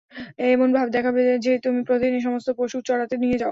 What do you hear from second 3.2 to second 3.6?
নিয়ে যাও।